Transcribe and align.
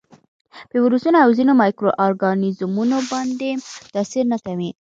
په 0.69 0.75
ویروسونو 0.83 1.17
او 1.25 1.29
ځینو 1.37 1.53
مایکرو 1.61 1.91
ارګانیزمونو 2.05 2.97
باندې 3.11 3.49
تاثیر 3.95 4.25
نه 4.33 4.37
کوي. 4.45 4.69